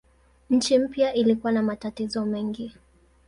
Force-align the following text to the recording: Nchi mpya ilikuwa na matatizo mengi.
Nchi 0.49 0.79
mpya 0.79 1.13
ilikuwa 1.13 1.51
na 1.51 1.63
matatizo 1.63 2.25
mengi. 2.25 2.73